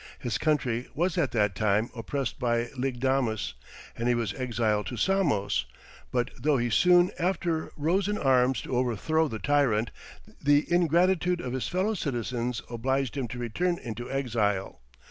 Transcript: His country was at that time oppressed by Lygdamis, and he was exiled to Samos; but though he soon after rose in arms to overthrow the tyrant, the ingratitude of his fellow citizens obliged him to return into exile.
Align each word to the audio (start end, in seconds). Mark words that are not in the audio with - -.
His 0.17 0.39
country 0.39 0.87
was 0.95 1.15
at 1.15 1.29
that 1.33 1.53
time 1.53 1.91
oppressed 1.95 2.39
by 2.39 2.69
Lygdamis, 2.75 3.53
and 3.95 4.07
he 4.07 4.15
was 4.15 4.33
exiled 4.33 4.87
to 4.87 4.97
Samos; 4.97 5.65
but 6.11 6.31
though 6.39 6.57
he 6.57 6.71
soon 6.71 7.11
after 7.19 7.71
rose 7.77 8.07
in 8.07 8.17
arms 8.17 8.61
to 8.63 8.75
overthrow 8.75 9.27
the 9.27 9.37
tyrant, 9.37 9.91
the 10.41 10.65
ingratitude 10.73 11.39
of 11.39 11.53
his 11.53 11.67
fellow 11.67 11.93
citizens 11.93 12.63
obliged 12.67 13.15
him 13.15 13.27
to 13.27 13.37
return 13.37 13.77
into 13.77 14.09
exile. 14.11 14.81